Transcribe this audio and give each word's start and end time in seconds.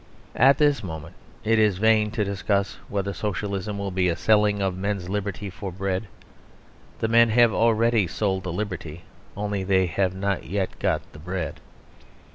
At 0.35 0.57
this 0.57 0.81
moment 0.83 1.13
it 1.43 1.59
is 1.59 1.77
vain 1.77 2.09
to 2.09 2.23
discuss 2.25 2.79
whether 2.89 3.13
socialism 3.13 3.77
will 3.77 3.91
be 3.91 4.09
a 4.09 4.15
selling 4.15 4.59
of 4.59 4.75
men's 4.75 5.09
liberty 5.09 5.47
for 5.51 5.71
bread. 5.71 6.07
The 6.97 7.07
men 7.07 7.29
have 7.29 7.53
already 7.53 8.07
sold 8.07 8.41
the 8.45 8.51
liberty; 8.51 9.03
only 9.37 9.63
they 9.63 9.85
have 9.85 10.15
not 10.15 10.43
yet 10.45 10.79
got 10.79 11.01
the 11.13 11.19
bread. 11.19 11.59